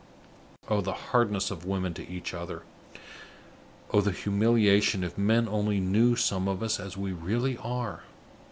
Oh, 0.67 0.81
the 0.81 0.95
hardness 1.13 1.51
of 1.51 1.63
women 1.63 1.93
to 1.93 2.09
each 2.09 2.33
other! 2.33 2.63
Oh, 3.91 4.01
the 4.01 4.09
humiliation 4.11 5.03
if 5.03 5.15
men 5.15 5.47
only 5.47 5.79
knew 5.79 6.15
some 6.15 6.47
of 6.47 6.63
us 6.63 6.79
as 6.79 6.97
we 6.97 7.11
really 7.11 7.55
are! 7.59 8.01